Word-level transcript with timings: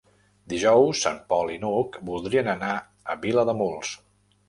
Dijous 0.53 1.01
en 1.09 1.19
Pol 1.35 1.53
i 1.57 1.59
n'Hug 1.65 2.01
voldrien 2.09 2.53
anar 2.57 2.73
a 3.17 3.21
Vilademuls. 3.27 3.97